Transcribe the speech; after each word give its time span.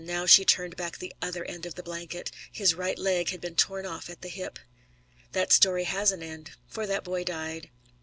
Now 0.03 0.25
she 0.25 0.43
turned 0.45 0.75
back 0.75 0.97
the 0.97 1.13
other 1.21 1.45
end 1.45 1.67
of 1.67 1.75
the 1.75 1.83
blanket 1.83 2.31
His 2.51 2.73
right 2.73 2.97
leg 2.97 3.29
had 3.29 3.39
been 3.39 3.53
torn 3.53 3.85
off 3.85 4.09
at 4.09 4.21
the 4.23 4.29
hip. 4.29 4.57
That 5.33 5.53
story 5.53 5.83
has 5.83 6.11
an 6.11 6.23
end; 6.23 6.53
for 6.67 6.87
that 6.87 7.03
boy 7.03 7.23
died. 7.23 7.69